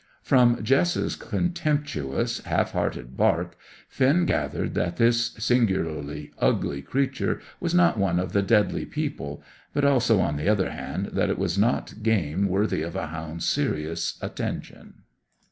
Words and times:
From 0.23 0.63
Jess's 0.63 1.15
contemptuous, 1.15 2.39
half 2.45 2.71
hearted 2.71 3.15
bark, 3.15 3.55
Finn 3.87 4.25
gathered 4.25 4.73
that 4.73 4.97
this 4.97 5.35
singularly 5.37 6.31
ugly 6.39 6.81
creature 6.81 7.39
was 7.59 7.75
not 7.75 7.99
one 7.99 8.19
of 8.19 8.33
the 8.33 8.41
deadly 8.41 8.83
people, 8.87 9.43
but 9.75 9.85
also, 9.85 10.19
on 10.19 10.37
the 10.37 10.49
other 10.49 10.71
hand, 10.71 11.09
that 11.13 11.29
it 11.29 11.37
was 11.37 11.55
not 11.55 12.01
game 12.01 12.47
worthy 12.49 12.81
of 12.81 12.95
a 12.95 13.05
hound's 13.09 13.45
serious 13.45 14.17
attention. 14.23 15.03